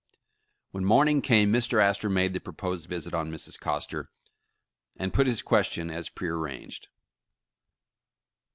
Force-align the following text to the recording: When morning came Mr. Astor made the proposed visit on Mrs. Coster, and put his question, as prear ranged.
When 0.71 0.83
morning 0.83 1.21
came 1.21 1.53
Mr. 1.53 1.79
Astor 1.79 2.09
made 2.09 2.33
the 2.33 2.39
proposed 2.39 2.89
visit 2.89 3.13
on 3.13 3.29
Mrs. 3.29 3.59
Coster, 3.59 4.09
and 4.95 5.13
put 5.13 5.27
his 5.27 5.43
question, 5.43 5.91
as 5.91 6.09
prear 6.09 6.37
ranged. 6.37 6.87